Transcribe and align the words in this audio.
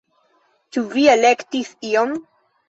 Ĉu 0.77 0.83
vi 0.93 1.03
elektis 1.17 1.71
ion? 1.91 2.17